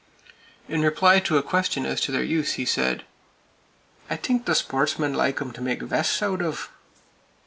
In 0.67 0.81
reply 0.81 1.19
to 1.19 1.37
a 1.37 1.43
question 1.43 1.85
as 1.85 2.01
to 2.01 2.11
their 2.11 2.23
use, 2.23 2.53
he 2.53 2.65
said: 2.65 3.05
"I 4.09 4.17
tink 4.17 4.45
de 4.45 4.55
sportsmen 4.55 5.13
like 5.13 5.39
'em 5.39 5.49
for 5.49 5.53
to 5.57 5.61
make 5.61 5.83
vests 5.83 6.23
oud 6.23 6.41
of." 6.41 6.71